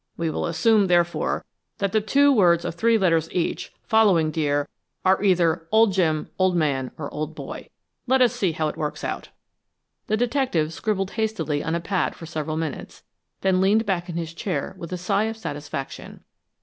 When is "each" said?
3.31-3.71